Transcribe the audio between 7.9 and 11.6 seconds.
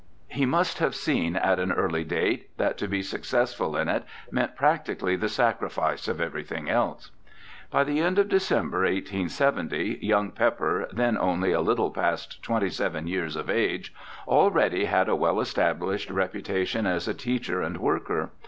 end of December, 1870, young Pepper, then only